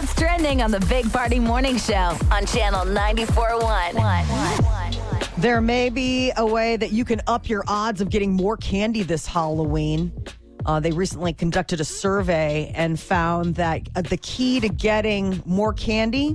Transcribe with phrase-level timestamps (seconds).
[0.00, 5.36] Here's what's trending on the Big Party Morning Show on Channel 94.1.
[5.36, 9.02] There may be a way that you can up your odds of getting more candy
[9.02, 10.10] this Halloween.
[10.64, 15.74] Uh, they recently conducted a survey and found that uh, the key to getting more
[15.74, 16.34] candy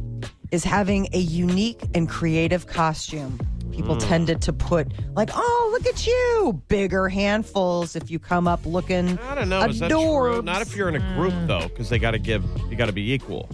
[0.52, 3.40] is having a unique and creative costume.
[3.72, 4.08] People Mm.
[4.08, 9.20] tended to put, like, oh, look at you, bigger handfuls if you come up looking
[9.20, 9.66] I don't know.
[9.66, 10.42] Is that true?
[10.44, 12.46] Not if you're in a group though, because they got to give.
[12.70, 13.50] You got to be equal.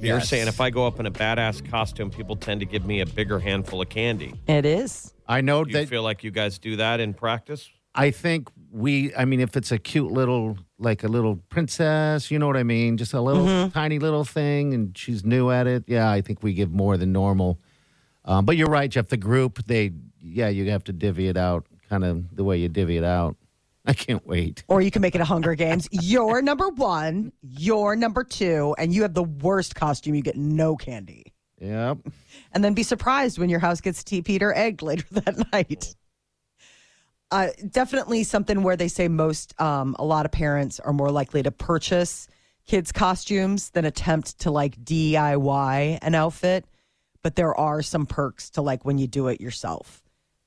[0.00, 0.28] You're Yes.
[0.28, 3.06] saying if I go up in a badass costume, people tend to give me a
[3.06, 4.34] bigger handful of candy.
[4.46, 5.12] It is.
[5.28, 7.70] I know Do you feel like you guys do that in practice?
[7.94, 12.38] I think we, I mean, if it's a cute little, like a little princess, you
[12.38, 12.96] know what I mean?
[12.96, 13.70] Just a little Mm-hmm.
[13.70, 15.84] tiny little thing and she's new at it.
[15.86, 17.58] Yeah, I think we give more than normal.
[18.24, 19.08] Um, but you're right, Jeff.
[19.08, 22.68] The group, they, yeah, you have to divvy it out kind of the way you
[22.68, 23.36] divvy it out.
[23.86, 24.62] I can't wait.
[24.68, 25.88] Or you can make it a Hunger Games.
[25.90, 30.14] You're number one, you're number two, and you have the worst costume.
[30.14, 31.32] You get no candy.
[31.60, 31.98] Yep.
[32.52, 35.94] And then be surprised when your house gets TP'd or egged later that night.
[37.30, 41.42] Uh, definitely something where they say most, um, a lot of parents are more likely
[41.42, 42.28] to purchase
[42.66, 46.66] kids' costumes than attempt to like DIY an outfit.
[47.22, 50.01] But there are some perks to like when you do it yourself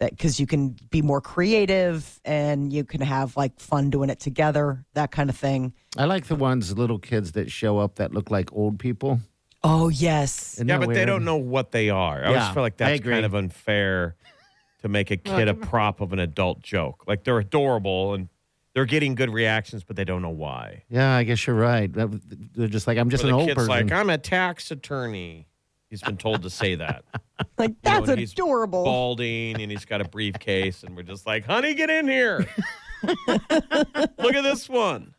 [0.06, 4.20] that because you can be more creative and you can have like fun doing it
[4.20, 5.73] together, that kind of thing.
[5.98, 9.20] I like the ones, little kids that show up that look like old people.
[9.64, 10.53] Oh, yes.
[10.56, 12.20] Isn't yeah, that but they don't know what they are.
[12.23, 14.16] I Yeah, always feel like that's kind of unfair
[14.83, 17.05] to make a kid a prop of an adult joke.
[17.08, 18.30] Like they're adorable and
[18.76, 20.83] they're getting good reactions, but they don't know why.
[20.89, 21.92] Yeah, I guess you're right.
[21.92, 23.70] They're just like, I'm just Or an the old kid's person.
[23.88, 25.48] like, I'm a tax attorney.
[25.89, 27.03] He's been told to say that.
[27.57, 28.85] Like, You know, that's and he's adorable.
[28.85, 32.47] Balding and he's got a briefcase, and we're just like, honey, get in here.
[33.03, 35.13] Look at this one.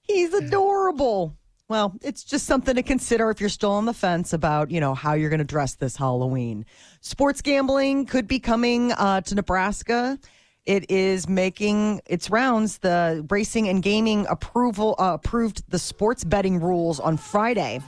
[0.00, 1.36] He's adorable.
[1.68, 4.94] Well, it's just something to consider if you're still on the fence about, you know,
[4.94, 6.64] how you're going to dress this Halloween.
[7.00, 10.18] Sports gambling could be coming uh, to Nebraska.
[10.64, 12.78] It is making its rounds.
[12.78, 17.80] The racing and gaming approval uh, approved the sports betting rules on Friday.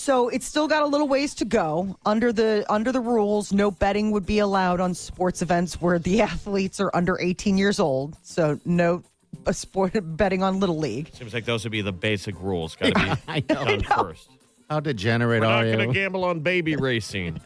[0.00, 1.96] So it's still got a little ways to go.
[2.06, 6.22] Under the under the rules, no betting would be allowed on sports events where the
[6.30, 8.16] athletes are under 18 years old.
[8.22, 9.02] So no
[9.46, 11.10] uh, sport betting on little league.
[11.14, 12.76] Seems like those would be the basic rules.
[12.76, 13.64] Got to be I be know.
[13.64, 14.28] done first.
[14.70, 17.40] How degenerate We're not are going to gamble on baby racing.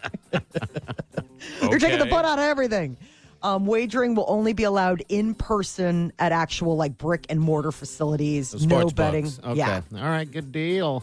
[1.63, 2.11] You're taking the Okay.
[2.11, 2.97] butt out of everything.
[3.43, 8.53] Um, wagering will only be allowed in person at actual like brick and mortar facilities.
[8.53, 9.25] The no sports betting.
[9.25, 9.41] books.
[9.45, 9.57] Okay.
[9.59, 9.81] Yeah.
[9.97, 10.31] All right.
[10.31, 11.03] Good deal.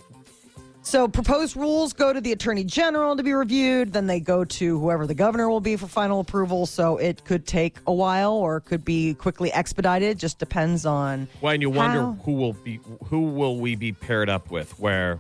[0.84, 3.94] So proposed rules go to the attorney general to be reviewed.
[3.94, 6.66] Then they go to whoever the governor will be for final approval.
[6.66, 10.18] So it could take a while or it could be quickly expedited.
[10.18, 11.28] Just depends on.
[11.40, 12.18] Well, and you wonder How?
[12.24, 14.78] who will be who will we be paired up with?
[14.80, 15.20] Where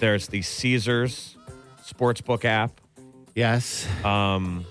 [0.00, 1.36] there's the Caesars
[1.82, 2.80] sportsbook app.
[3.34, 3.86] Yes.
[4.04, 4.64] Um,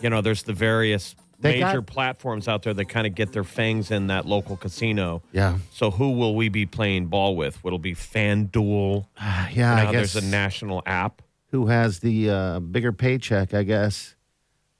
[0.00, 3.32] you know, there's the various They major got- platforms out there that kind of get
[3.32, 5.22] their fangs in that local casino.
[5.32, 5.58] Yeah.
[5.72, 7.62] So who will we be playing ball with?
[7.62, 9.06] Will it be FanDuel?
[9.20, 9.48] Yeah.
[9.50, 11.22] You know, I how guess there's a national app.
[11.50, 14.14] who has the uh, bigger paycheck, I guess.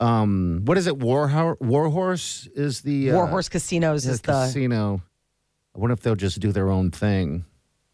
[0.00, 0.96] Um, what is it?
[0.98, 5.02] War Warhorse is the uh, Warhorse Casinos is the casino.
[5.74, 7.44] I wonder if they'll just do their own thing.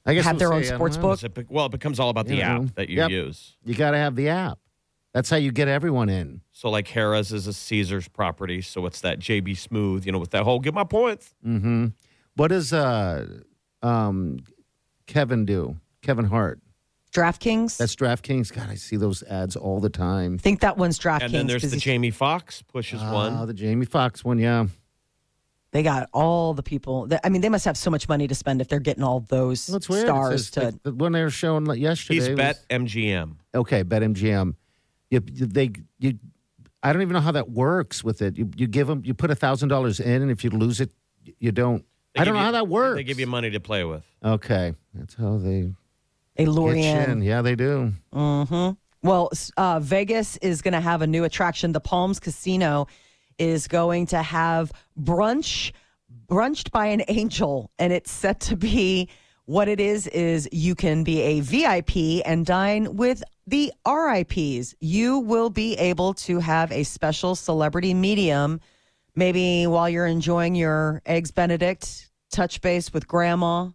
[0.06, 1.02] I guess Have we'll their own say, I don't sports know.
[1.02, 1.18] book?
[1.20, 2.56] Does it be- well, it becomes all about the Yeah.
[2.58, 3.10] app that you Yep.
[3.10, 3.56] use.
[3.64, 4.58] You got to have the app.
[5.14, 6.40] That's how you get everyone in.
[6.52, 10.32] So like Harrah's is a Caesars property, so what's that JB Smoove, you know, with
[10.32, 11.32] that whole get my points.
[11.46, 11.86] Mm-hmm.
[12.34, 13.26] What does uh,
[13.82, 14.38] um,
[15.06, 15.76] Kevin do?
[16.02, 16.60] Kevin Hart.
[17.12, 17.76] DraftKings.
[17.76, 18.52] That's DraftKings.
[18.52, 20.34] God, I see those ads all the time.
[20.34, 21.22] I think that one's DraftKings.
[21.22, 23.46] And then there's the Jamie Foxx pushes Oh, one.
[23.46, 24.38] the Jamie Foxx one.
[24.40, 24.66] Yeah.
[25.70, 27.06] They got all the people.
[27.06, 29.20] That, I mean, they must have so much money to spend if they're getting all
[29.20, 30.04] those Well, it's weird.
[30.04, 30.60] It stars says, to.
[30.66, 32.14] like, the one they were showing like, yesterday.
[32.20, 33.36] He's was- bet MGM.
[33.54, 34.46] okay, BetMGM.
[34.46, 34.56] You,
[35.32, 36.18] you- they you.
[36.82, 38.36] I don't even know how that works with it.
[38.36, 40.90] You you give them you put a thousand dollars in, and if you lose it,
[41.38, 41.84] you don't.
[42.14, 42.96] They I don't know you- how that works.
[42.96, 44.04] They give you money to play with.
[44.24, 45.72] Okay, that's how they
[46.36, 47.10] They lure get you you in.
[47.10, 47.22] in.
[47.22, 47.92] Yeah, they do.
[48.12, 48.70] hmm
[49.02, 51.72] Well, uh, Vegas is going to have a new attraction.
[51.72, 52.86] The Palms Casino
[53.38, 54.70] is going to have
[55.00, 55.72] brunch,
[56.28, 59.08] brunched by an angel, and it's set to be
[59.46, 64.74] What it is, is you can be a VIP and dine with the RIPs.
[64.80, 68.60] You will be able to have a special celebrity medium,
[69.14, 73.68] maybe while you're enjoying your Eggs Benedict, touch base with grandma,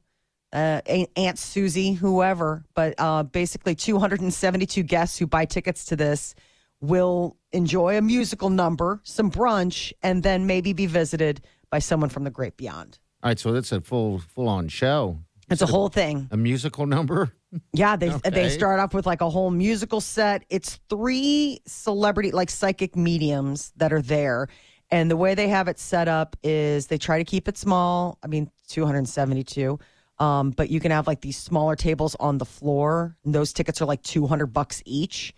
[0.51, 0.81] uh,
[1.15, 2.65] Aunt Susie, whoever.
[2.73, 6.33] But uh, basically, 272 guests who buy tickets to this
[6.81, 12.23] will enjoy a musical number, some brunch, and then maybe be visited by someone from
[12.23, 12.97] the great beyond.
[13.21, 15.19] All right, so that's a full full on show.
[15.49, 16.27] It's a whole thing.
[16.31, 17.33] A musical number.
[17.73, 18.29] Yeah, they Okay.
[18.29, 20.45] they start off with like a whole musical set.
[20.51, 24.49] It's three celebrity like psychic mediums that are there.
[24.91, 28.19] And the way they have it set up is they try to keep it small.
[28.21, 29.79] I mean, 272.
[30.19, 33.17] Um, but you can have like these smaller tables on the floor.
[33.25, 35.33] And those tickets are like 200 bucks each.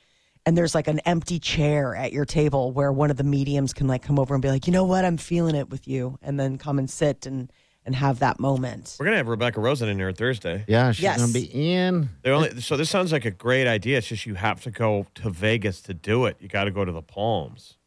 [0.46, 3.88] And there's like an empty chair at your table where one of the mediums can
[3.88, 6.40] like come over and be like, you know what, I'm feeling it with you, and
[6.40, 7.52] then come and sit and
[7.86, 8.96] and have that moment.
[9.00, 10.64] We're gonna have Rebecca Rosen in here Thursday.
[10.68, 11.20] Yeah, she's Yes.
[11.20, 12.10] gonna be in.
[12.22, 13.98] They only, so this sounds like a great idea.
[13.98, 16.38] It's just you have to go to Vegas to do it.
[16.40, 17.78] You got to go to the Palms.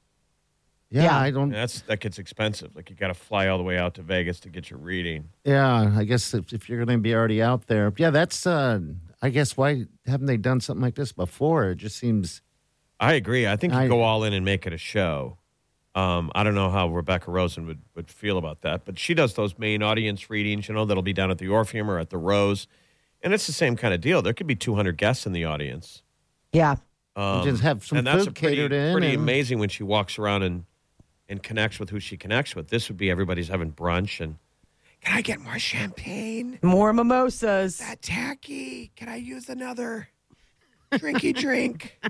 [0.91, 1.19] Yeah, Yeah.
[1.19, 1.44] I don't.
[1.44, 2.75] And that's that gets expensive.
[2.76, 5.29] Like you got to fly all the way out to Vegas to get your reading.
[5.44, 8.46] Yeah, I guess if, if you're going to be already out there, yeah, that's.
[8.46, 8.81] uh
[9.23, 11.70] I guess why haven't they done something like this before?
[11.70, 12.43] It just seems.
[13.00, 13.46] I agree.
[13.46, 15.38] I think you I- go all in and make it a show.
[15.94, 19.35] Um, I don't know how Rebecca Rosen would, would feel about that, but she does
[19.35, 22.19] those main audience readings, you know, that'll be down at the Orpheum or at the
[22.19, 22.67] Rose.
[23.23, 24.20] And it's the same kind of deal.
[24.20, 26.02] There could be 200 guests in the audience.
[26.52, 26.76] Yeah.
[27.17, 29.85] Um, just have some and that's food pretty, catered in Pretty and- amazing when she
[29.85, 30.64] walks around and,
[31.29, 32.69] and connects with who she connects with.
[32.69, 34.37] This would be everybody's having brunch and
[35.00, 36.58] can I get more champagne?
[36.62, 37.76] More mimosas.
[37.79, 38.91] That tacky.
[38.96, 40.08] Can I use another
[40.93, 41.99] drinky drink?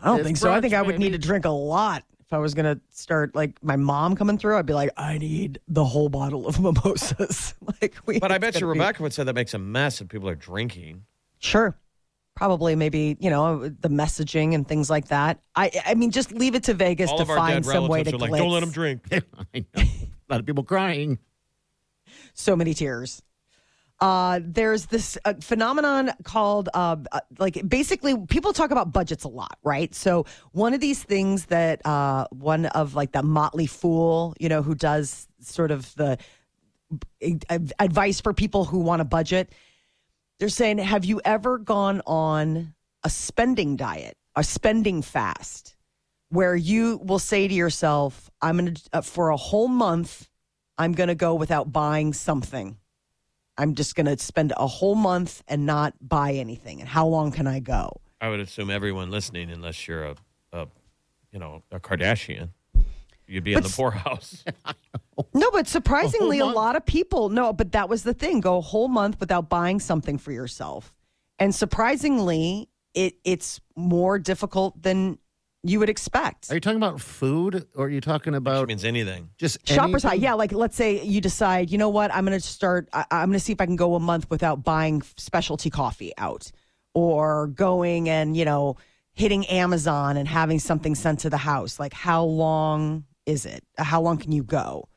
[0.00, 0.50] I don't It's think so.
[0.52, 2.78] I brunch, think I would need to drink a lot if I was going to
[2.90, 4.58] start like my mom coming through.
[4.58, 7.54] I'd be like, I need the whole bottle of mimosas.
[7.80, 8.18] like we.
[8.18, 10.34] But I bet you be- Rebecca would say that makes a mess if people are
[10.34, 11.06] drinking.
[11.38, 11.74] Sure.
[12.36, 15.40] Probably maybe you know the messaging and things like that.
[15.56, 17.88] I I mean just leave it to Vegas All to of our find dead some
[17.88, 19.02] way relatives to are like, don't let them drink.
[19.54, 19.82] I know.
[19.82, 21.18] A lot of people crying.
[22.34, 23.22] so many tears.
[24.00, 29.28] Uh, there's this uh, phenomenon called uh, uh, like basically people talk about budgets a
[29.28, 29.92] lot, right?
[29.92, 34.62] So one of these things that uh, one of like the Motley Fool, you know,
[34.62, 36.16] who does sort of the
[37.80, 39.52] advice for people who want a budget.
[40.38, 42.74] They're saying, have you ever gone on
[43.04, 45.76] a spending diet, a spending fast,
[46.30, 50.28] where you will say to yourself, I'm going to, uh, for a whole month,
[50.76, 52.76] I'm going to go without buying something.
[53.58, 56.80] I'm just going to spend a whole month and not buy anything.
[56.80, 58.00] And how long can I go?
[58.20, 60.16] I would assume everyone listening, unless you're a,
[60.52, 60.68] a
[61.32, 62.50] you know, a Kardashian,
[63.26, 64.44] you'd be in the s- poorhouse.
[65.34, 66.54] No, but surprisingly, a, month?
[66.56, 69.80] lot of people, no, but that was the thing go a whole month without buying
[69.80, 70.94] something for yourself.
[71.40, 75.18] And surprisingly, it it's more difficult than
[75.62, 76.50] you would expect.
[76.50, 79.30] Are you talking about food, or are you talking Which about means anything.
[79.38, 80.34] just Shoppers High, yeah.
[80.34, 82.88] Like, let's say you decide, you know what, I'm going to start.
[82.92, 86.12] I, I'm going to see if I can go a month without buying specialty coffee
[86.16, 86.50] out,
[86.94, 88.76] or going and you know
[89.12, 91.80] hitting Amazon and having something sent to the house.
[91.80, 93.64] Like, how long is it?
[93.76, 94.88] How long can you go?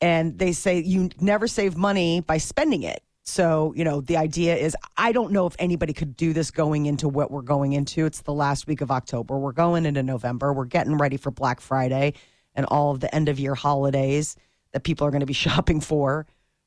[0.00, 3.04] And they say you never save money by spending it.
[3.24, 6.86] So, you know, the idea is I don't know if anybody could do this going
[6.86, 8.04] into what we're going into.
[8.04, 9.38] It's the last week of October.
[9.38, 10.52] We're going into November.
[10.52, 12.14] We're getting ready for Black Friday
[12.54, 14.36] and all of the end of year holidays
[14.72, 16.26] that people are going to be shopping for.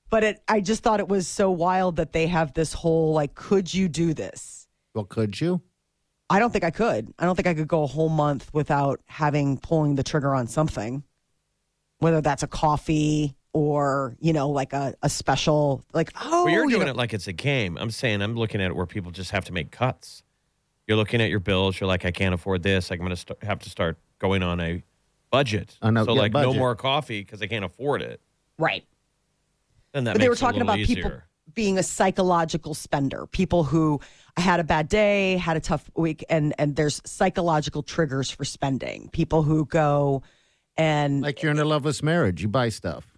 [0.09, 3.35] But it, I just thought it was so wild that they have this whole like,
[3.35, 4.67] could you do this?
[4.93, 5.61] Well, could you?
[6.29, 7.13] I don't think I could.
[7.19, 10.47] I don't think I could go a whole month without having pulling the trigger on
[10.47, 11.03] something,
[11.99, 16.63] whether that's a coffee or you know like a, a special like oh Well, you're
[16.65, 17.77] you doing know- it like it's a game.
[17.79, 20.23] I'm saying I'm looking at it where people just have to make cuts.
[20.87, 21.79] You're looking at your bills.
[21.79, 22.91] You're like, I can't afford this.
[22.91, 24.83] I'm going to st- have to start going on a
[25.31, 25.77] budget.
[25.81, 28.19] On a- so yeah, like, no more coffee because I can't afford it.
[28.59, 28.83] right.
[29.93, 30.95] and that But they were makes it a talking about easier.
[31.03, 31.11] people
[31.53, 34.01] being a psychological spender, people who
[34.35, 39.09] had a bad day, had a tough week, and and there's psychological triggers for spending.
[39.13, 40.23] People who go
[40.77, 43.14] and Like you're in a loveless marriage, you buy stuff.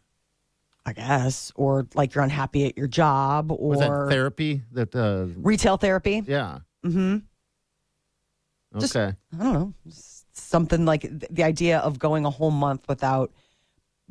[0.88, 4.62] I guess, or like you're unhappy at your job, Was that or therapy?
[4.72, 6.24] That uh, retail therapy.
[6.26, 6.60] yeah.
[6.86, 7.18] Mm-hmm.
[8.76, 8.80] Okay.
[8.80, 12.86] Just- I don't know, s- something like th- the idea of going a whole month
[12.88, 13.32] without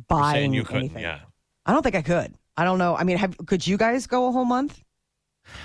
[0.09, 0.81] buying saying you couldn't.
[0.83, 1.03] anything.
[1.03, 1.21] Yeah.
[1.65, 2.35] I don't think I could.
[2.57, 2.95] I don't know.
[2.97, 4.83] I mean, have, could you guys go a whole month?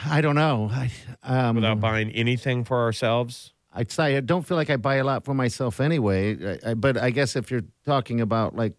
[0.05, 0.69] I don't know.
[0.71, 0.91] I
[1.23, 3.53] um, Without buying anything for ourselves.
[3.73, 6.57] I'd say I don't feel like I buy a lot for myself anyway.
[6.65, 8.73] I, I, but I guess if you're talking about like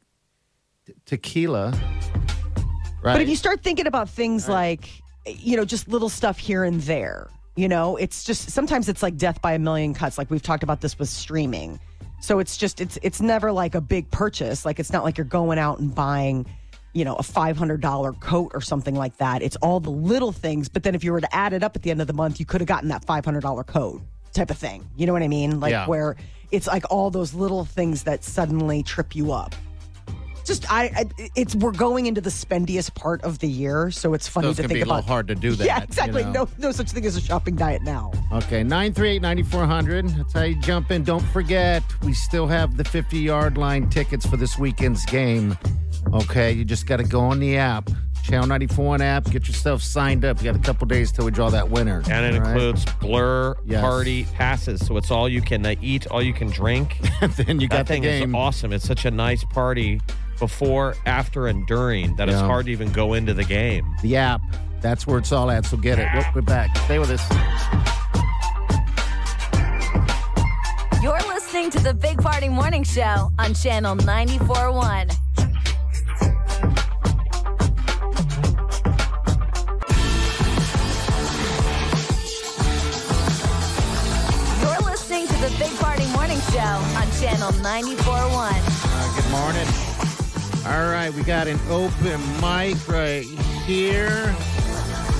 [0.86, 1.72] t- tequila,
[3.02, 3.14] right?
[3.14, 4.88] But if you start thinking about things like
[5.26, 7.28] you know, just little stuff here and there.
[7.54, 10.16] You know, it's just sometimes it's like death by a million cuts.
[10.18, 11.78] Like we've talked about this with streaming.
[12.20, 14.64] So it's just it's it's never like a big purchase.
[14.64, 16.46] Like it's not like you're going out and buying,
[16.94, 19.42] you know, a five hundred dollar coat or something like that.
[19.42, 20.68] It's all the little things.
[20.68, 22.40] But then if you were to add it up at the end of the month,
[22.40, 24.00] you could have gotten that five hundred dollar coat
[24.32, 24.88] type of thing.
[24.96, 25.60] You know what I mean?
[25.60, 25.86] Like Yeah.
[25.86, 26.16] where
[26.52, 29.54] it's like all those little things that suddenly trip you up.
[30.44, 30.84] Just I,
[31.18, 34.50] I it's we're going into the spendiest part of the year, so it's funny So
[34.50, 35.08] it's to think be a little about.
[35.08, 35.64] hard to do that.
[35.66, 36.24] yeah, you exactly.
[36.24, 36.32] know?
[36.32, 38.10] No, no such thing as a shopping diet now.
[38.32, 40.08] Okay, 938 9400.
[40.08, 41.04] That's how you jump in.
[41.04, 45.56] Don't forget, we still have the 50 yard line tickets for this weekend's game.
[46.12, 47.88] Okay, you just got to go on the app,
[48.24, 50.38] Channel 94 app, get yourself signed up.
[50.42, 52.02] You got a couple days till we draw that winner.
[52.10, 52.50] And it All right?
[52.52, 53.80] includes blur Yes.
[53.80, 54.84] party passes.
[54.84, 56.98] So it's all you can uh, eat, all you can drink.
[57.36, 58.30] then you got that the thing game.
[58.30, 58.72] is awesome.
[58.72, 60.00] It's such a nice party
[60.42, 63.86] before, after, and during that it's hard to even go into the game.
[64.02, 64.40] The app,
[64.80, 65.64] that's where it's all at.
[65.64, 66.08] So get it.
[66.12, 66.76] Well, we're back.
[66.78, 67.22] Stay with us.
[71.00, 75.14] You're listening to the Big Party Morning Show on Channel 94.1.
[84.60, 88.82] You're listening to the Big Party Morning Show on Channel 94.1.
[88.84, 90.11] Uh, good morning.
[90.64, 93.24] All right, we got an open mic right
[93.66, 94.32] here.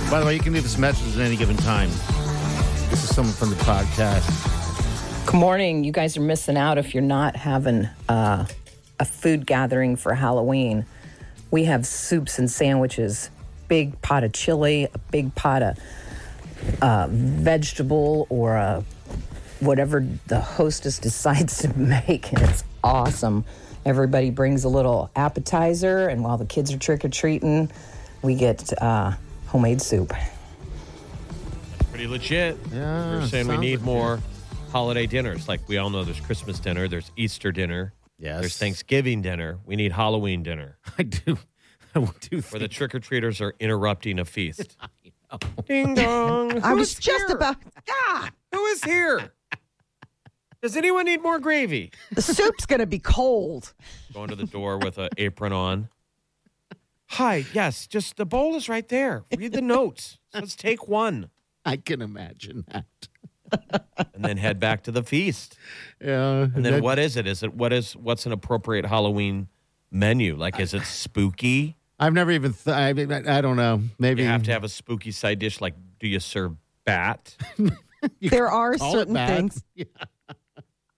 [0.09, 1.89] By the way, you can leave us messages at any given time.
[2.91, 5.27] This is someone from the podcast.
[5.27, 5.83] Good morning.
[5.83, 8.47] You guys are missing out if you're not having uh,
[9.01, 10.87] a food gathering for Halloween.
[11.51, 13.29] We have soups and sandwiches,
[13.67, 15.79] big pot of chili, a big pot of
[16.81, 18.85] uh, vegetable or a,
[19.59, 23.45] whatever the hostess decides to make, and it's awesome.
[23.85, 27.71] Everybody brings a little appetizer, and while the kids are trick or treating,
[28.23, 29.13] we get uh,
[29.49, 30.13] homemade soup.
[31.91, 32.57] Pretty legit.
[32.73, 33.85] Yeah, We're saying we need legit.
[33.85, 34.21] more
[34.71, 35.49] holiday dinners.
[35.49, 38.41] Like we all know there's Christmas dinner, there's Easter dinner, Yes.
[38.41, 39.59] there's Thanksgiving dinner.
[39.67, 41.37] We need Halloween dinner I do.
[41.95, 44.79] I do where the trick or treaters are interrupting a feast.
[45.67, 46.63] Ding dong.
[46.63, 47.37] I Who's was just here?
[47.37, 47.57] about
[47.91, 49.33] ah, Who is here?
[50.63, 51.91] Does anyone need more gravy?
[52.13, 53.75] the soup's gonna be cold.
[54.15, 55.89] Going to the door with an apron on.
[57.09, 59.25] Hi, yes, just the bowl is right there.
[59.37, 60.19] Read the notes.
[60.33, 61.31] Let's take one
[61.65, 62.85] I can imagine that.
[64.15, 65.59] and then head back to the feast.
[66.01, 66.43] Yeah.
[66.55, 67.27] And then what is it?
[67.27, 69.49] Is it what is what's an appropriate Halloween
[69.91, 70.37] menu?
[70.37, 71.77] Like is it spooky?
[71.99, 72.53] I've never even.
[72.53, 73.83] Th- I, mean, I I don't know.
[73.99, 75.61] Maybe You have to have a spooky side dish.
[75.61, 76.53] Like, do you serve
[76.85, 77.37] bat?
[78.21, 79.29] There are certain that.
[79.29, 79.63] things.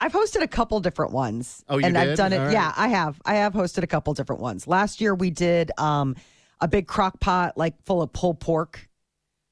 [0.01, 1.65] I've hosted a couple different ones.
[1.69, 2.39] Oh, you and I've done it.
[2.39, 2.53] Right.
[2.53, 3.21] Yeah, I have.
[3.25, 4.67] I have hosted a couple different ones.
[4.67, 6.17] Last year we did um,
[6.61, 8.89] a big crock pot like full of pulled pork,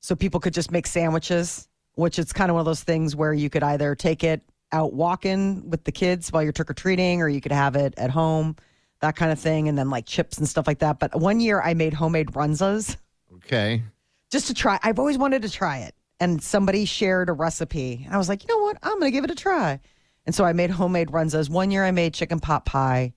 [0.01, 1.69] so people could just make sandwiches.
[1.95, 4.41] Which it's kind of one of those things where you could either take it
[4.73, 7.93] out walking with the kids while you're trick or treating, or you could have it
[7.99, 8.57] at home,
[9.01, 10.99] that kind of thing, and then like chips and stuff like that.
[10.99, 12.97] But one year I made homemade runzas
[13.35, 13.83] Okay.
[14.31, 14.79] just to try.
[14.83, 15.95] I've always wanted to try it.
[16.19, 18.03] And somebody shared a recipe.
[18.07, 18.79] And I was like, you know what?
[18.83, 19.81] I'm going to give it a try.
[20.26, 21.50] And so I made homemade runzas.
[21.50, 23.12] One year I made chicken pot pie.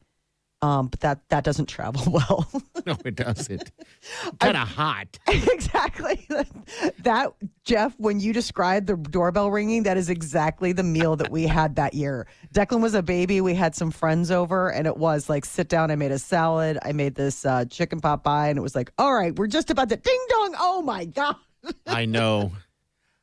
[0.62, 2.50] Um, but that that doesn't travel well.
[2.88, 3.72] No, it doesn't.
[4.40, 5.20] kind of hot.
[5.28, 6.28] exactly.
[7.00, 7.34] That
[7.66, 11.76] Jeff, when you described the doorbell ringing, that is exactly the meal that we had
[11.76, 12.26] that year.
[12.54, 13.42] Declan was a baby.
[13.42, 15.92] We had some friends over, and it was like sit down.
[15.92, 16.80] I made a salad.
[16.82, 19.70] I made this uh, chicken pot pie, and it was like, all right, we're just
[19.70, 20.56] about to ding dong.
[20.58, 21.36] Oh my god.
[21.86, 22.54] I know.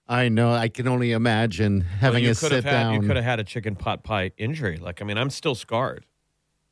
[0.09, 0.53] I know.
[0.53, 2.95] I can only imagine having you a could sit have had down.
[2.95, 4.77] you could have had a chicken pot pie injury.
[4.77, 6.05] Like, I mean, I'm still scarred.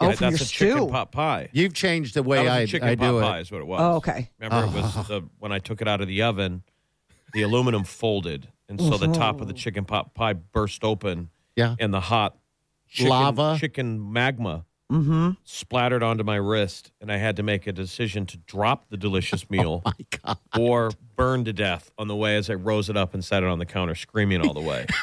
[0.01, 1.49] Oh, Yeah, from that's your a chicken pot pie.
[1.53, 3.41] You've changed the That way was a I, chicken I pot do pie it.
[3.43, 3.81] is what it was.
[3.81, 4.31] Oh, okay.
[4.41, 5.03] Remember, it was oh.
[5.09, 6.63] the when I took it out of the oven,
[7.33, 11.77] the aluminum folded, and so the top of the chicken pot pie burst open, Yeah.
[11.79, 12.37] and the hot
[12.89, 13.57] chicken, Lava?
[13.61, 15.31] chicken magma Mm-hmm.
[15.45, 19.49] splattered onto my wrist, and I had to make a decision to drop the delicious
[19.51, 19.93] meal My
[20.25, 20.39] God.
[20.59, 23.49] or burn to death on the way as I rose it up and set it
[23.49, 24.87] on the counter, screaming all the way.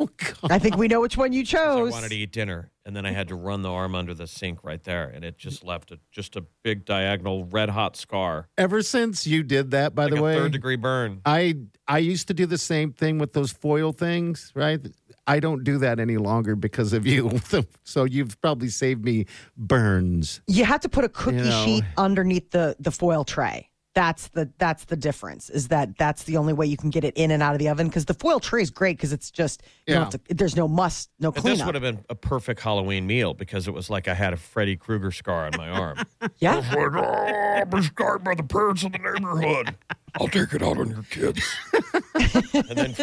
[0.00, 0.50] Oh, God.
[0.52, 1.60] I think we know which one you chose.
[1.76, 1.92] I chose.
[1.92, 4.62] wanted to eat dinner, and then I had to run the arm under the sink
[4.62, 8.82] right there, and it just left a, just a big diagonal red hot scar, Ever
[8.82, 11.20] since you did that, by like the a way, third degree burn.
[11.24, 11.56] I
[11.88, 14.80] I used to do the same thing with those foil things, right?
[15.26, 17.40] I don't do that any longer because of you.
[17.84, 19.26] so you've probably saved me
[19.56, 20.40] burns.
[20.46, 21.64] You have to put a cookie You know.
[21.64, 23.70] sheet underneath the the foil tray.
[23.94, 25.50] That's the that's the difference.
[25.50, 27.68] Is that that's the only way you can get it in and out of the
[27.68, 30.00] oven because the foil tray is great because it's just you Yeah.
[30.00, 33.06] don't have to, there's no must no But this would have been a perfect Halloween
[33.06, 35.98] meal because it was like I had a Freddy Krueger scar on my arm.
[36.38, 39.76] yeah, like, oh, I've been scarred by the parents of the neighborhood.
[40.20, 41.40] I'll take it out on your kids.
[42.54, 42.94] and then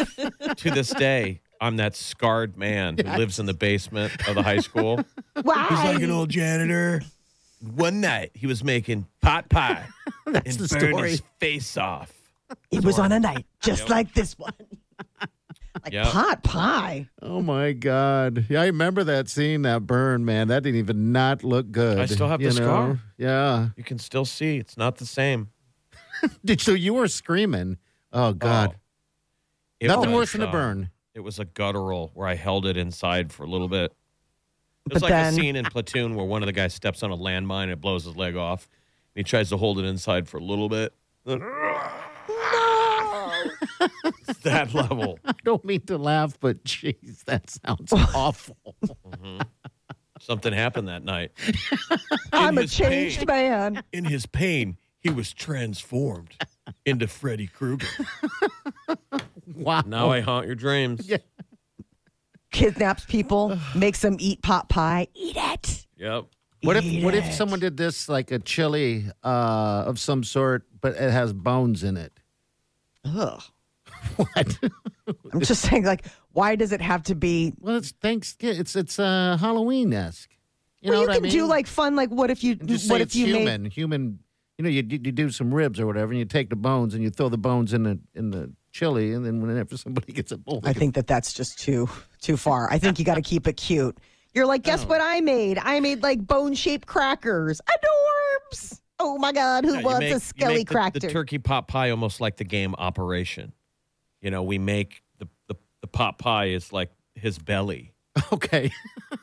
[0.56, 4.58] to this day, I'm that scarred man who lives in the basement of the high
[4.58, 5.04] school.
[5.42, 5.66] Why?
[5.68, 7.02] He's like an old janitor.
[7.76, 9.86] One night, he was making pot pie
[10.26, 11.10] and the burned story.
[11.10, 12.12] his face off.
[12.72, 14.52] it was on a night just like this one.
[15.84, 16.06] like Yep.
[16.08, 17.08] pot pie.
[17.22, 18.46] Oh my God!
[18.48, 20.48] Yeah, I remember that scene, that burn, man.
[20.48, 22.00] That didn't even not look good.
[22.00, 22.98] I still have the you scar.
[23.18, 23.68] Yeah.
[23.76, 25.50] You can still see it's not the same.
[26.44, 27.78] Did so you were screaming?
[28.12, 28.72] Oh God!
[28.74, 28.78] Oh.
[29.78, 30.90] It Nothing was, worse than a uh, burn.
[31.14, 33.92] It was a guttural where I held it inside for a little bit.
[34.86, 37.10] It But like then- a scene in Platoon where one of the guys steps on
[37.10, 38.68] a landmine and it blows his leg off.
[39.14, 40.92] And he tries to hold it inside for a little bit.
[41.24, 41.40] Then,
[44.28, 45.18] It's that level.
[45.24, 48.56] I don't mean to laugh, but jeez, that sounds awful.
[48.84, 49.40] Mm-hmm.
[50.20, 51.32] Something happened that night.
[52.32, 53.50] I'm a changed pain.
[53.74, 53.82] man.
[53.92, 56.36] In his pain, he was transformed
[56.86, 57.88] into Freddy Krueger.
[59.64, 59.82] Wow.
[59.86, 61.08] Now I haunt your dreams.
[61.08, 61.18] Yeah.
[62.50, 65.08] Kidnaps people, makes them eat pot pie.
[65.14, 65.86] Eat it.
[65.96, 66.26] Yep.
[66.62, 67.32] What if Eat what if it.
[67.32, 71.96] someone did this like a chili uh, of some sort, but it has bones in
[71.96, 72.12] it?
[73.04, 73.42] Ugh.
[74.16, 74.58] What?
[75.32, 77.54] I'm just saying, like, why does it have to be?
[77.60, 78.60] well, it's Thanksgiving.
[78.60, 80.30] It's it's uh, Halloween esque.
[80.80, 81.32] You well, know you what can I mean?
[81.32, 83.64] do like fun, like what if you just what say if it's you made human,
[83.66, 84.18] human.
[84.58, 87.02] You know, you, you do some ribs or whatever, and you take the bones and
[87.02, 90.36] you throw the bones in the in the chili, and then whenever somebody gets a
[90.38, 91.88] bowl, I think that that's just too
[92.20, 92.70] too far.
[92.72, 93.96] I think you got to keep it cute.
[94.34, 95.58] You're like, guess what I made?
[95.58, 97.60] I made like bone shaped crackers.
[97.68, 98.80] Adorbs.
[98.98, 100.98] Oh my God, who Yeah, you wants make- a you skelly make the- cracker?
[101.00, 103.52] The, turkey pot pie almost like the game Operation.
[104.20, 107.92] You know, we make the, the, the pot pie is like his belly.
[108.32, 108.70] okay,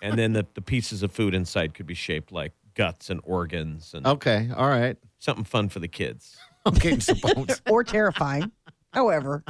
[0.01, 3.93] And then the, the pieces of food inside could be shaped like guts and organs
[3.93, 6.35] and okay, all right, something fun for the kids.
[6.65, 7.61] okay, some bones.
[7.69, 8.51] or terrifying.
[8.91, 9.43] However,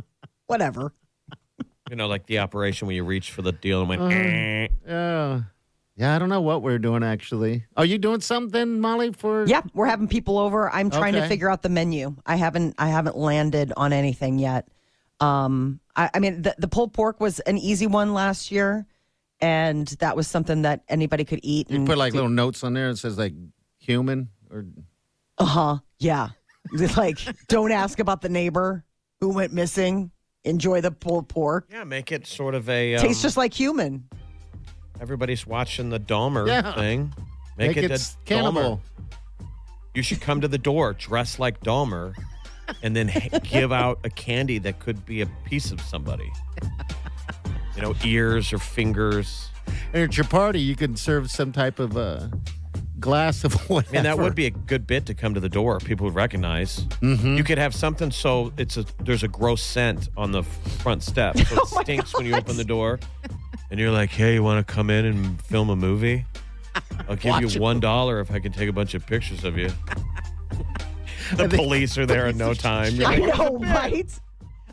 [0.47, 0.93] whatever.
[1.89, 4.67] You know, like the operation where you reach for the deal and went, eh.
[4.87, 5.41] Yeah,
[5.95, 6.15] yeah.
[6.15, 7.65] I don't know what we're doing actually.
[7.75, 9.11] Are you doing something, Molly?
[9.11, 10.69] For Yeah, we're having people over.
[10.69, 12.15] I'm trying to figure out the menu.
[12.25, 14.67] I haven't I haven't landed on anything yet.
[15.19, 18.85] Um, I, I mean, the, the pulled pork was an easy one last year,
[19.41, 21.69] and that was something that anybody could eat.
[21.69, 22.89] you and put like little notes on there.
[22.89, 23.33] It says like
[23.79, 24.65] human or
[25.39, 25.77] Uh huh.
[25.97, 26.29] Yeah.
[26.97, 28.85] like, don't ask about the neighbor
[29.21, 30.11] who went missing.
[30.45, 31.67] Enjoy the pulled pork.
[31.71, 32.95] Yeah, make it sort of a.
[32.95, 34.05] Um, Tastes just like human.
[35.01, 36.73] everybody's watching the Dahmer Yeah.
[36.75, 37.13] thing.
[37.57, 38.77] Make, make it, it a cannibal.
[38.77, 39.47] Dahmer.
[39.95, 42.13] You should come to the door dressed like Dahmer
[42.83, 46.29] and then h- give out a candy that could be a piece of somebody.
[47.75, 49.49] You know, ears or fingers.
[49.93, 52.27] And at your party, you can serve some type of uh,
[52.99, 53.89] glass of whatever.
[53.91, 55.79] I mean, that would be a good bit to come to the door.
[55.79, 56.81] People would recognize.
[57.01, 57.37] Mm-hmm.
[57.37, 61.37] You could have something so it's a there's a gross scent on the front step,
[61.37, 62.99] so it Oh stinks when you open the door,
[63.71, 66.25] and you're like, "Hey, you want to come in and film a movie?
[67.07, 69.57] I'll give Watch you one dollar if I can take a bunch of pictures of
[69.57, 69.69] you."
[71.35, 72.93] the police are there in no time.
[73.05, 74.19] I know, right?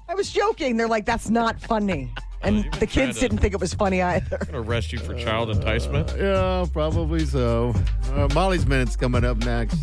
[0.08, 0.76] I was joking.
[0.76, 2.12] They're like, that's not funny.
[2.42, 4.38] And you the kids to- didn't think it was funny either.
[4.40, 6.12] I'm gonna arrest you for child enticement.
[6.16, 7.74] Yeah, probably so.
[8.14, 9.78] Uh, Molly's minute's coming up next.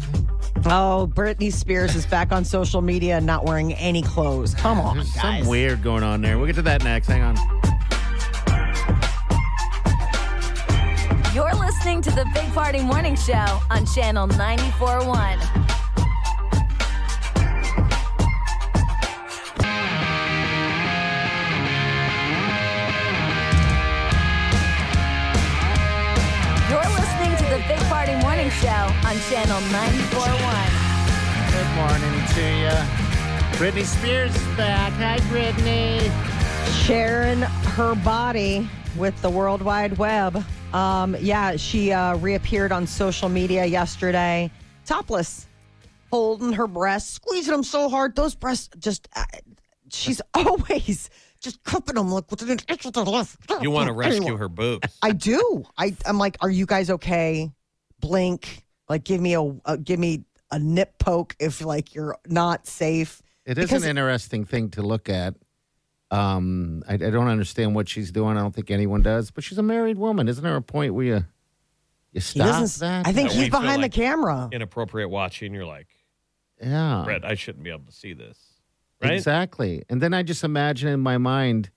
[0.66, 4.54] Oh, Britney Spears is back on social media and not wearing any clothes.
[4.56, 5.22] Come on, There's guys.
[5.22, 6.38] something weird going on there.
[6.38, 7.08] We'll get to that next.
[7.08, 7.36] Hang on.
[11.34, 15.63] You're listening to the Big Party Morning Show on Channel 94.1.
[29.14, 31.52] on Channel 94.1.
[31.52, 32.74] Good morning to you.
[33.60, 34.92] Britney Spears is back.
[34.94, 36.02] Hi, Britney.
[36.84, 40.44] sharing her body with the World Wide Web.
[40.74, 44.50] Um, yeah, she uh, reappeared on social media yesterday,
[44.86, 45.46] topless,
[46.10, 48.16] holding her breasts, squeezing them so hard.
[48.16, 49.26] Those breasts just, uh,
[49.92, 53.38] she's always just cupping them like within an inch of the left.
[53.62, 54.98] You want to rescue her boobs?
[55.04, 55.66] I do.
[55.78, 57.52] I, I'm like, are you guys okay?
[58.00, 58.63] Blink,
[58.94, 63.22] like, give me a, a give me a nip poke if like you're not safe.
[63.46, 65.34] It is Because- an interesting thing to look at.
[66.12, 68.38] Um, I, I don't understand what she's doing.
[68.38, 69.32] I don't think anyone does.
[69.32, 70.28] But she's a married woman.
[70.28, 71.26] Isn't there a point where you
[72.12, 73.08] you stop that?
[73.08, 74.48] I think Yeah, he's behind like- the camera.
[74.52, 75.54] Inappropriate watching.
[75.56, 75.88] You're like,
[76.62, 77.02] Yeah.
[77.04, 78.38] Brett, I shouldn't be able to see this.
[79.02, 79.14] Right?
[79.14, 79.84] Exactly.
[79.90, 81.72] And then I just imagine in my mind,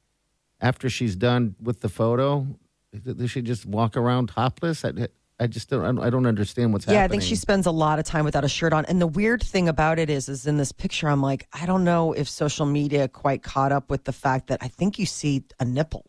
[0.61, 2.47] after she's done with the photo,
[2.93, 4.85] that they should just walk around topless.
[4.85, 4.93] I,
[5.39, 5.99] I just don't.
[5.99, 7.01] I don't understand what's happening.
[7.01, 8.87] Yeah, I think she spends a lot of time without a shirt on.
[8.87, 11.85] And the weird thing about it is, is in this picture, I'm like, I don't
[11.85, 15.45] know if social media quite caught up with the fact that I think you see
[15.61, 16.07] a nipple.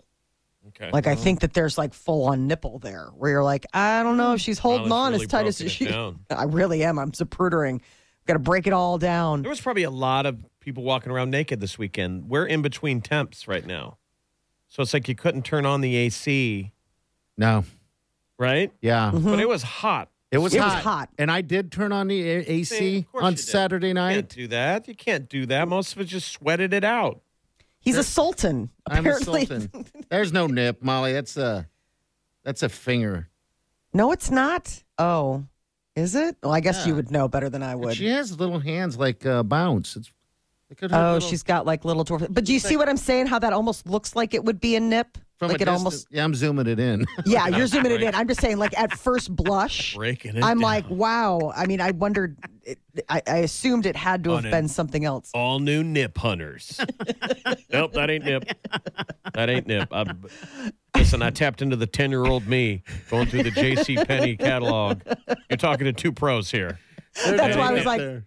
[0.69, 0.89] Okay.
[0.91, 1.15] Like I oh.
[1.15, 4.41] think that there's like full on nipple there, where you're like, I don't know if
[4.41, 5.87] she's holding Molly's on really as tight as she.
[5.87, 6.19] down.
[6.29, 6.97] I really am.
[6.97, 7.81] I'm zaprudering.
[8.27, 9.41] Got to break it all down.
[9.41, 12.29] There was probably a lot of people walking around naked this weekend.
[12.29, 13.97] We're in between temps right now.
[14.69, 16.73] So it's like you couldn't turn on the AC,
[17.37, 17.63] no.
[18.37, 18.71] Right?
[18.81, 19.11] Yeah.
[19.13, 20.09] But it was hot.
[20.31, 20.83] It was It was hot.
[20.83, 21.09] hot.
[21.17, 23.45] And I did turn on the A- AC See, of course on you did.
[23.45, 24.29] Saturday You can't night.
[24.29, 24.87] do that.
[24.87, 25.67] You can't do that.
[25.69, 27.21] Most of us just sweated it out.
[27.79, 28.69] He's a sultan.
[28.85, 29.85] I'm a Apparently, sultan.
[30.09, 31.13] There's no nip, Molly.
[31.13, 31.67] That's a
[32.43, 33.29] that's a finger.
[33.93, 34.83] no, it's not.
[34.97, 35.45] Oh,
[35.95, 36.35] is it?
[36.43, 37.95] Well, I guess you would know better than I But would.
[37.95, 39.95] she has little hands like uh, bounce.
[39.95, 40.11] It's
[40.69, 42.27] look at her Oh, little- she's got like little dwarf.
[42.29, 43.27] But do you see what I'm saying?
[43.27, 45.17] How that almost looks like it would be a nip?
[45.37, 46.07] From like a it distance- almost.
[46.11, 47.05] Yeah, I'm zooming it in.
[47.25, 48.15] Yeah, you're zooming it in.
[48.15, 50.63] I'm just saying, like at first blush, Breaking it I'm down.
[50.63, 51.51] like, wow.
[51.55, 52.37] I mean, I wondered.
[52.63, 55.29] It, I, I assumed it had to On have an- been something else.
[55.33, 56.79] All new nip hunters.
[57.71, 58.45] nope, that ain't nip.
[59.33, 59.89] That ain't nip.
[59.91, 60.05] I,
[60.95, 63.97] listen, I tapped into the 10 year old me going through the J.C.
[64.03, 65.01] Penney catalog.
[65.49, 66.79] You're talking to two pros here.
[67.25, 68.25] That's why I was like, There.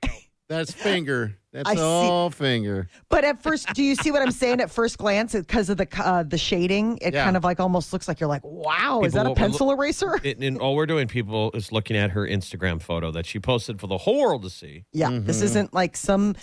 [0.50, 1.36] That's finger.
[1.52, 1.80] That's I see.
[1.80, 2.88] all finger.
[3.08, 4.60] but at first, do you see what I'm saying?
[4.60, 7.24] At first glance, because of the uh, the shading, it Yeah.
[7.24, 10.18] kind of like almost looks like you're like, wow, is that a will- pencil eraser?
[10.24, 13.80] And, and all we're doing, people, is looking at her Instagram photo that she posted
[13.80, 14.84] for the whole world to see.
[14.92, 15.26] Yeah, Mm-hmm.
[15.26, 16.34] this isn't like some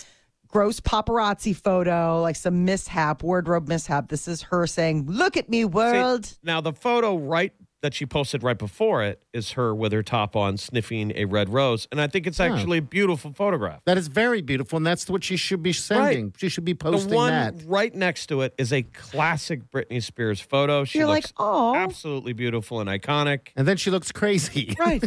[0.48, 4.08] gross paparazzi photo, like some mishap, wardrobe mishap.
[4.08, 8.06] This is her saying, "Look at me, See, world." now, the photo right that she
[8.06, 11.86] posted right before it is her with her top on sniffing a red rose.
[11.92, 13.80] And I think it's actually a beautiful photograph.
[13.84, 16.34] That is very beautiful, and that's what she should be sending.
[16.36, 17.54] She should be posting the one that.
[17.66, 20.84] right next to it is a classic Britney Spears photo.
[20.84, 23.48] She You're like, looks "Aw." absolutely beautiful and iconic.
[23.56, 24.74] And then she looks crazy.
[24.78, 25.04] Right.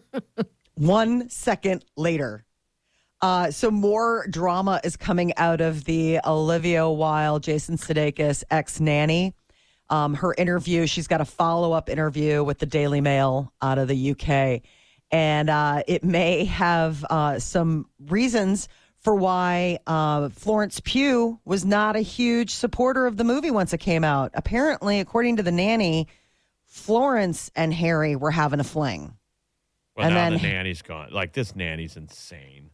[0.74, 2.44] One second later.
[3.22, 9.34] Uh, so more drama is coming out of the Olivia Wilde, Jason Sudeikis ex nanny.
[9.90, 13.88] Um, her interview, she's got a follow up interview with the Daily Mail out of
[13.88, 14.62] the UK.
[15.10, 18.68] And uh, it may have uh, some reasons
[19.00, 23.78] for why uh, Florence Pugh was not a huge supporter of the movie once it
[23.78, 24.30] came out.
[24.34, 26.06] Apparently, according to the nanny,
[26.66, 29.16] Florence and Harry were having a fling.
[29.96, 31.08] Well, And now then- the nanny's gone.
[31.12, 32.70] Like, this nanny's insane.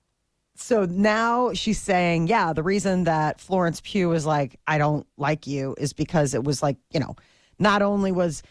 [0.58, 5.46] So now she's saying, yeah, the reason that Florence Pugh is like, I don't like
[5.46, 7.16] you is because it was like, you know,
[7.58, 8.42] not only was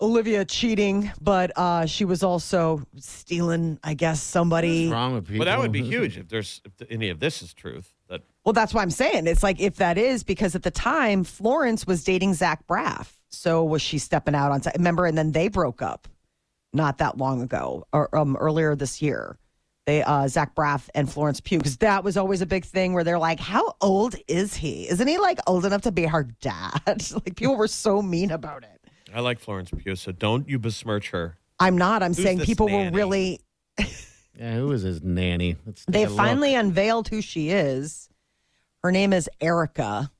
[0.00, 4.86] Olivia cheating, but uh, she was also stealing, I guess, somebody.
[4.86, 5.38] What's wrong with people?
[5.38, 7.94] But that would be huge if there's if any of this is truth.
[8.08, 9.26] That Well, that's what I'm saying.
[9.26, 13.12] It's like, if that is, because at the time, Florence was dating Zach Braff.
[13.30, 15.06] So was she stepping out on, remember?
[15.06, 16.08] And then they broke up
[16.72, 19.38] not that long ago or um, earlier this year.
[19.86, 23.04] They, uh, Zach Braff and Florence Pugh, because that was always a big thing where
[23.04, 24.88] they're like, how old is he?
[24.88, 26.82] Isn't he like old enough to be her dad?
[27.14, 28.80] like people were so mean about it.
[29.14, 31.38] I like Florence Pugh, so don't you besmirch her.
[31.60, 32.02] I'm not.
[32.02, 33.40] I'm Who's saying this people were really,
[33.78, 35.56] Yeah, who is his nanny?
[35.64, 36.16] Let's they a look.
[36.16, 38.08] finally unveiled who she is.
[38.82, 40.10] Her name is Erica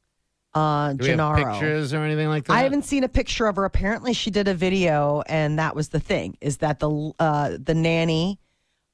[0.57, 1.53] uh, Do we have Gennaro.
[1.53, 2.55] pictures or anything like that?
[2.55, 3.67] I haven't seen a picture of her.
[3.67, 7.75] Apparently, she did a video, and that was the thing: is that the uh, the
[7.75, 8.39] nanny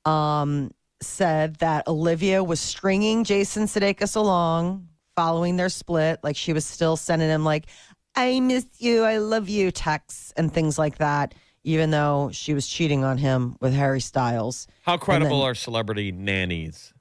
[0.04, 6.20] um, said that Olivia was stringing Jason Sudeikis along following their split.
[6.22, 7.66] Like she was still sending him like,
[8.14, 11.34] "I miss you, I love you" texts and things like that,
[11.64, 14.66] even though she was cheating on him with Harry Styles.
[14.82, 16.92] How credible then- are celebrity nannies?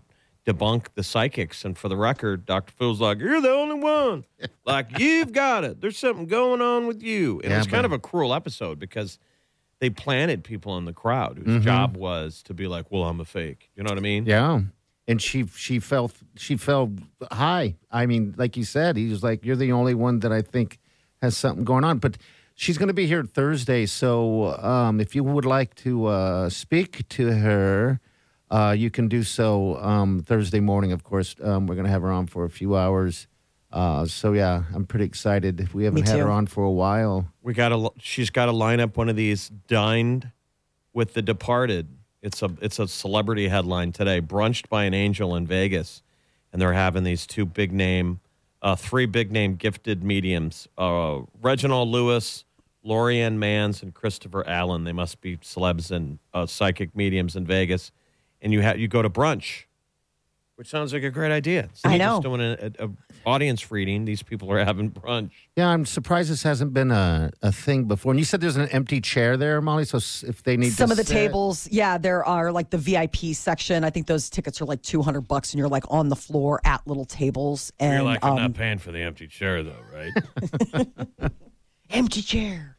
[0.52, 2.72] debunk the psychics, and for the record, Dr.
[2.72, 4.24] Phil's like, "You're the only one.
[4.64, 5.80] like you've got it.
[5.80, 8.78] There's something going on with you." And Yeah, it was kind of a cruel episode
[8.78, 9.18] because
[9.80, 11.64] they planted people in the crowd whose Mm-hmm.
[11.64, 14.24] job was to be like, "Well, I'm a fake." You know what I mean?
[14.26, 14.61] Yeah,
[15.06, 16.92] and she she fell she fell
[17.30, 17.76] high.
[17.90, 20.78] I mean, like you said, he was like, "You're the only one that I think
[21.22, 22.18] has something going on." But
[22.54, 27.06] she's going to be here Thursday, so um, if you would like to uh, speak
[27.11, 28.00] to her.
[28.50, 31.37] Uh, you can do so um, Thursday morning, of course.
[31.42, 33.26] Um, we're going to have her on for a few hours.
[33.70, 35.61] Uh, so, yeah, I'm pretty excited.
[35.61, 37.30] If we haven't had her on for a while.
[37.42, 37.92] We got to.
[37.98, 40.30] She's got to line up one of these dined
[40.94, 41.88] with the departed.
[42.22, 44.20] It's a it's a celebrity headline today.
[44.20, 46.02] Brunched by an angel in Vegas,
[46.52, 48.20] and they're having these two big name,
[48.62, 52.44] uh, three big name gifted mediums: uh, Reginald Lewis,
[52.84, 54.84] Lorianne Mans, and Christopher Allen.
[54.84, 57.92] They must be celebs and uh, psychic mediums in Vegas.
[58.40, 59.64] And you ha- you go to brunch,
[60.57, 61.68] which sounds like a great idea.
[61.74, 62.14] So I you're know.
[62.16, 62.90] Just doing a, a, a
[63.27, 64.05] audience reading.
[64.05, 65.33] These people are having brunch.
[65.57, 68.12] Yeah, I'm surprised this hasn't been a, a thing before.
[68.12, 69.85] And you said there's an empty chair there, Molly.
[69.85, 69.98] So
[70.29, 73.35] if they need Some to of the sit- tables, yeah, there are like the VIP
[73.35, 73.83] section.
[73.83, 76.87] I think those tickets are like 200 bucks and you're like on the floor at
[76.87, 77.72] little tables.
[77.81, 81.31] And You're like, I'm um, not paying for the empty chair, though, right?
[81.90, 82.77] empty chair.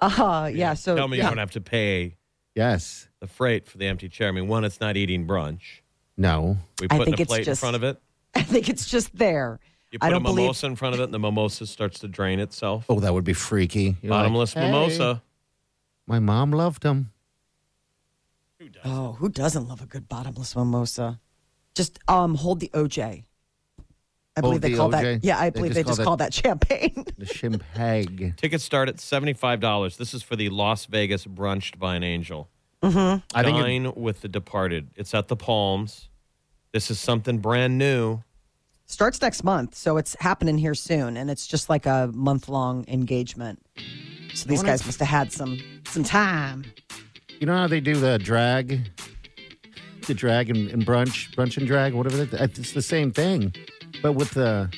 [0.00, 0.74] Uh, yeah.
[0.74, 1.24] So Tell me yeah.
[1.24, 2.17] you don't have to pay
[2.58, 3.08] Yes.
[3.20, 4.28] the freight for the empty chair.
[4.28, 5.80] I mean, one, it's not eating brunch.
[6.16, 6.58] No.
[6.80, 8.00] We I put think a it's plate just- in front of it.
[8.34, 9.60] I think it's just there.
[9.92, 12.00] You I put a don't believe- mimosa in front of it, and the mimosa starts
[12.00, 12.84] to drain itself.
[12.88, 13.96] Oh, that would be freaky.
[14.02, 15.22] You're like, Bottomless "Hey, mimosa.
[16.06, 17.12] My mom loved them.
[18.84, 21.20] Oh, who doesn't love a good bottomless mimosa?
[21.74, 23.24] Just um, hold the OJ.
[24.38, 25.02] I Hold believe they the call OJ?
[25.20, 25.24] that.
[25.24, 27.04] Yeah, I They believe just they call just that- call that champagne.
[27.18, 28.36] The shimpag.
[28.36, 29.96] Tickets start at $75.
[29.96, 32.48] This is for the Las Vegas Brunched by an Angel.
[32.82, 33.24] Mm-hmm.
[33.36, 34.88] I think it- Dine with the Departed.
[34.96, 36.08] It's at the Palms.
[36.72, 38.22] This is something brand new.
[38.86, 42.84] Starts next month, so it's happening here soon, and it's just like a month long
[42.88, 43.60] engagement.
[44.34, 46.64] So these guys must have had some some time.
[47.40, 48.88] you know how they do the drag,
[50.06, 52.26] the drag and, and brunch, brunch and drag, whatever.
[52.32, 53.52] It's the same thing,
[54.02, 54.70] but with the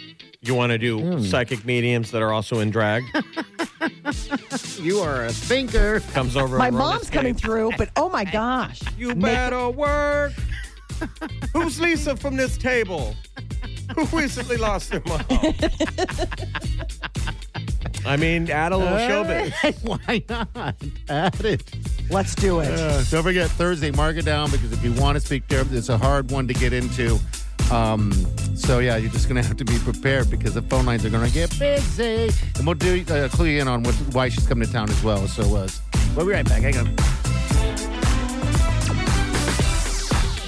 [0.42, 1.22] You want to do Hmm.
[1.22, 3.04] psychic mediums that are also in drag?
[4.80, 6.00] you are a thinker.
[6.14, 6.56] Comes over.
[6.56, 10.32] My mom's coming through, but oh my gosh, You better work.
[11.52, 13.14] Who's Lisa from this table?
[13.96, 15.24] Who recently lost their mom?
[18.06, 19.52] I mean, add a little showbiz.
[19.84, 20.74] Why not?
[21.08, 21.62] Add it.
[22.08, 22.70] Let's do it.
[22.78, 25.90] Uh, don't forget Thursday, mark it down because if you want to speak there, it's
[25.90, 27.18] a hard one to get into.
[27.70, 28.12] Um,
[28.56, 31.30] so yeah, you're just gonna have to be prepared because the phone lines are gonna
[31.30, 34.72] get busy, and we'll do uh, clue you in on what, why she's coming to
[34.72, 35.26] town as well.
[35.28, 35.68] So uh,
[36.16, 36.62] we'll be right back.
[36.62, 36.86] Hang on.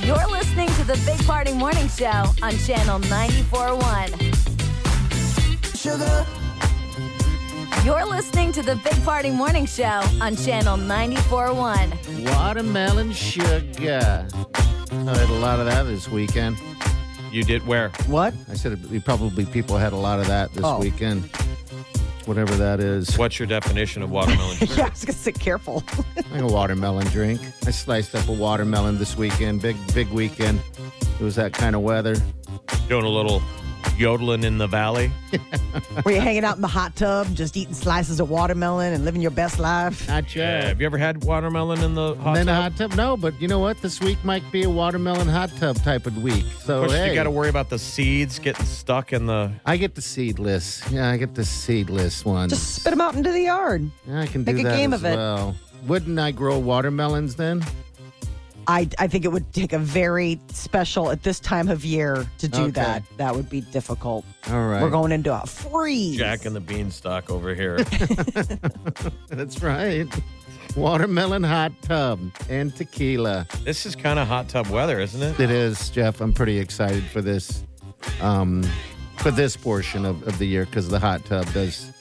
[0.04, 5.76] You're listening to the Big Party Morning Show on Channel 94.1.
[5.76, 6.26] Sugar.
[7.84, 12.34] You're listening to the Big Party Morning Show on Channel 94.1.
[12.36, 14.26] Watermelon sugar.
[14.90, 16.56] I had a lot of that this weekend.
[17.32, 17.88] You did where?
[18.06, 18.34] What?
[18.50, 20.78] I said it, probably people had a lot of that this Oh.
[20.78, 21.24] weekend.
[22.26, 23.16] Whatever that is.
[23.18, 24.74] What's your definition of watermelon sugar?
[24.76, 25.82] Yeah, I was gonna say careful.
[26.30, 27.40] Like a watermelon drink.
[27.66, 29.60] I sliced up a watermelon this weekend.
[29.60, 30.60] Big, big weekend.
[31.20, 32.16] It was that kind of weather.
[32.88, 33.42] Doing a little
[33.96, 35.10] yodeling in the valley.
[36.04, 39.20] Were you hanging out in the hot tub, just eating slices of watermelon and living
[39.22, 40.06] your best life?
[40.08, 40.42] Not Yeah.
[40.60, 40.64] yet.
[40.64, 42.62] Have you ever had watermelon in the hot then a tub?
[42.62, 42.94] hot tub?
[42.96, 43.80] No, but you know what?
[43.82, 46.44] This week might be a watermelon hot tub type of week.
[46.60, 49.52] So Of course, hey, you got to worry about the seeds getting stuck in the.
[49.66, 50.82] I get the seedless.
[50.90, 52.52] Yeah, I get the seedless ones.
[52.52, 53.90] Just spit them out into the yard.
[54.08, 55.16] Yeah, I can do make a that game as of it.
[55.16, 55.56] well.
[55.86, 57.64] Wouldn't I grow watermelons then?
[58.66, 62.48] I, I think it would take a very special at this time of year to
[62.48, 62.70] do Okay.
[62.72, 63.02] that.
[63.16, 64.24] That would be difficult.
[64.50, 64.80] All right.
[64.82, 66.16] We're going into a freeze.
[66.18, 67.78] Jack and the Beanstalk over here.
[69.28, 70.06] That's right.
[70.76, 73.46] Watermelon hot tub and tequila.
[73.64, 75.38] this is kind of hot tub weather, isn't it?
[75.40, 76.20] It is, Jeff.
[76.20, 77.64] I'm pretty excited for this,
[78.22, 78.62] um,
[79.18, 81.92] for this portion of, of the year because the hot tub does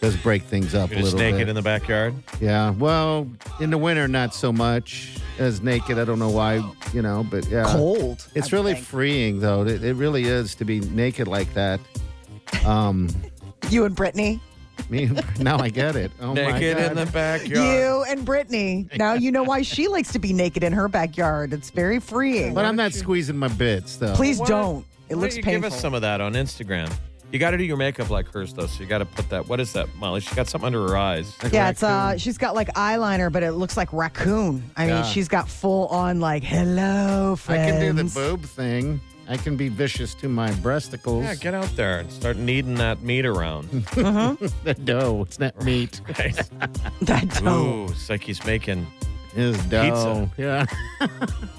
[0.00, 1.48] does break things up You're a just little naked bit.
[1.48, 2.14] in the backyard.
[2.40, 2.70] yeah.
[2.70, 3.28] Well,
[3.60, 5.98] in the winter, not so much as naked.
[5.98, 6.56] I don't know why,
[6.92, 8.26] you know, but yeah, Cold.
[8.34, 8.86] It's would really think.
[8.86, 9.62] freeing, though.
[9.66, 11.80] It, it really is to be naked like that.
[12.66, 13.08] Um,
[13.70, 14.40] You and Brittany.
[14.88, 16.10] me now I get it.
[16.20, 16.90] Oh my naked God.
[16.92, 17.50] in the backyard.
[17.50, 18.88] You and Brittany.
[18.96, 21.52] Now you know why she likes to be naked in her backyard.
[21.52, 22.54] It's very freeing.
[22.54, 24.14] But I'm not squeezing my bits, though.
[24.14, 24.86] Please Why- don't.
[25.10, 25.68] It why looks don't you painful.
[25.70, 26.90] Give us some of that on Instagram.
[27.32, 28.66] You got to do your makeup like hers, though.
[28.66, 29.48] So you got to put that.
[29.48, 30.20] What is that, Molly?
[30.20, 31.36] She's got something under her eyes.
[31.42, 34.62] Like yeah, it's uh, she's got like eyeliner, but it looks like raccoon.
[34.76, 35.02] I Yeah.
[35.02, 37.68] mean, she's got full on like hello friends.
[37.68, 39.00] I can do the boob thing.
[39.28, 41.22] I can be vicious to my breasticles.
[41.22, 43.68] Yeah, get out there and start kneading that meat around.
[43.92, 45.24] the dough.
[45.26, 46.00] It's not meat.
[46.18, 46.34] Right?
[47.02, 47.50] that dough.
[47.50, 48.86] Ooh, it's like he's making.
[49.34, 50.30] his dough.
[50.38, 50.64] Yeah.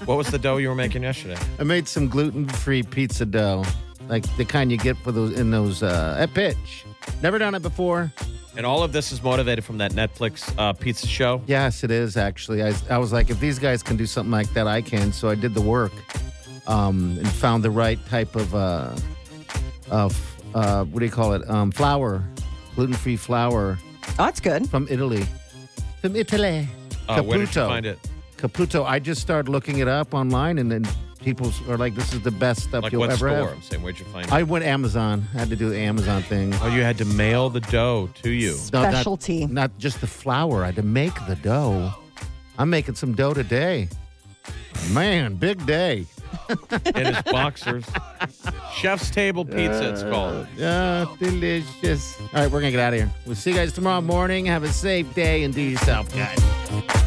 [0.04, 1.38] What was the dough you were making yesterday?
[1.60, 3.64] I made some gluten-free pizza dough,
[4.10, 6.84] like the kind you get for those in those uh, at Pitch.
[7.22, 8.12] Never done it before.
[8.56, 11.40] And all of this is motivated from that Netflix uh, pizza show.
[11.46, 12.62] Yes, it is actually.
[12.64, 15.12] I, I was like, if these guys can do something like that, I can.
[15.12, 15.92] So I did the work
[16.66, 18.92] um, and found the right type of uh,
[19.90, 20.12] of
[20.54, 21.48] uh, what do you call it?
[21.48, 22.22] Um, flour,
[22.74, 23.78] gluten-free flour
[24.18, 24.68] Oh, that's good.
[24.68, 25.24] from Italy.
[26.00, 26.68] From Italy.
[27.08, 27.68] Uh, where did you Caputo.
[27.68, 27.98] find it?
[28.36, 28.84] Caputo.
[28.84, 30.84] I just started looking it up online, and then
[31.22, 33.48] people are like, "This is the best stuff Like you'll what ever store?
[33.48, 34.32] have." I'm saying, where'd you find it?
[34.32, 35.24] I went Amazon.
[35.34, 36.54] I had to do the Amazon thing.
[36.62, 38.56] oh, you had to mail the dough to you.
[38.72, 39.46] No, not- Specialty.
[39.46, 40.62] Not, just the flour.
[40.62, 41.92] I had to make the dough.
[42.58, 43.88] I'm making some dough today.
[44.92, 46.06] Man, big day.
[46.94, 47.84] in his boxers.
[48.74, 50.46] Chef's table pizza, it's uh, called.
[50.56, 52.18] Yeah, delicious.
[52.20, 53.10] All right, we're going to get out of here.
[53.26, 54.46] We'll see you guys tomorrow morning.
[54.46, 57.06] Have a safe day and do yourself good.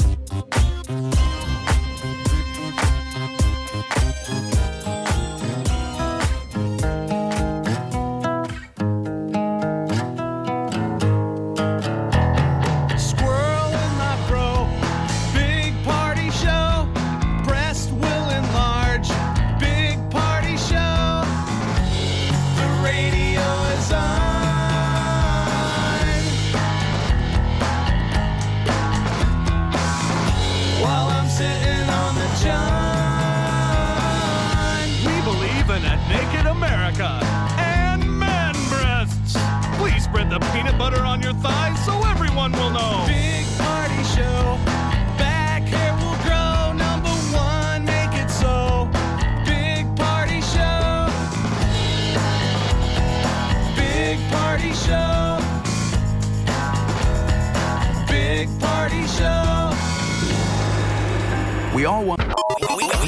[61.81, 62.21] We all want.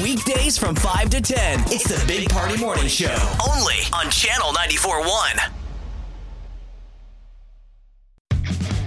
[0.02, 1.60] Weekdays from 5 to 10.
[1.66, 3.14] It's the Big Party Morning Show.
[3.48, 5.52] Only on Channel 94.1.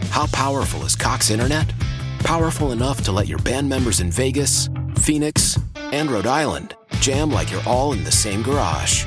[0.09, 1.71] How powerful is Cox Internet?
[2.19, 7.49] Powerful enough to let your band members in Vegas, Phoenix, and Rhode Island jam like
[7.49, 9.05] you're all in the same garage.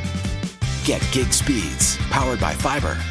[0.86, 2.96] Get gig speeds powered by fiber